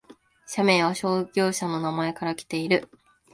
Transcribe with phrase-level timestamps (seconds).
[0.47, 2.89] 社名は創業者の名前からきている